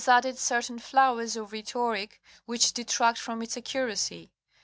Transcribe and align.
added 0.07 0.35
certain 0.39 0.79
flowers 0.79 1.35
of 1.35 1.51
rhetoric 1.51 2.19
which 2.47 2.73
detract 2.73 3.19
from 3.19 3.39
its 3.43 3.55
accuracy. 3.55 4.31